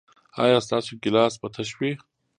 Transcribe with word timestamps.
ایا 0.43 0.57
ستاسو 0.65 0.91
ګیلاس 1.03 1.33
به 1.41 1.47
تش 1.55 1.69
وي؟ 1.77 1.91